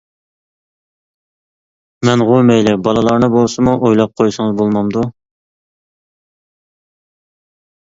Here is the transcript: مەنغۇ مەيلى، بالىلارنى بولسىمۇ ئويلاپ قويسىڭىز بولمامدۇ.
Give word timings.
مەنغۇ 2.09 2.39
مەيلى، 2.47 2.73
بالىلارنى 2.87 3.29
بولسىمۇ 3.37 3.75
ئويلاپ 3.89 4.17
قويسىڭىز 4.23 4.57
بولمامدۇ. 4.63 5.07